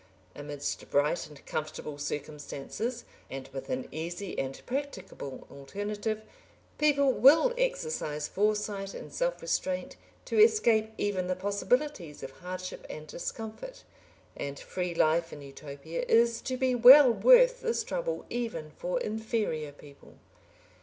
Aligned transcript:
Amidst 0.35 0.89
bright 0.89 1.27
and 1.27 1.45
comfortable 1.45 1.99
circumstances, 1.99 3.05
and 3.29 3.47
with 3.49 3.69
an 3.69 3.87
easy 3.91 4.35
and 4.39 4.59
practicable 4.65 5.45
alternative, 5.51 6.23
people 6.79 7.11
will 7.13 7.53
exercise 7.55 8.27
foresight 8.27 8.95
and 8.95 9.13
self 9.13 9.43
restraint 9.43 9.97
to 10.25 10.39
escape 10.43 10.89
even 10.97 11.27
the 11.27 11.35
possibilities 11.35 12.23
of 12.23 12.31
hardship 12.31 12.83
and 12.89 13.05
discomfort; 13.05 13.83
and 14.35 14.59
free 14.59 14.95
life 14.95 15.31
in 15.31 15.43
Utopia 15.43 16.03
is 16.07 16.41
to 16.41 16.57
be 16.57 16.73
well 16.73 17.11
worth 17.11 17.61
this 17.61 17.83
trouble 17.83 18.25
even 18.27 18.71
for 18.71 18.99
inferior 19.01 19.71
people. 19.71 20.15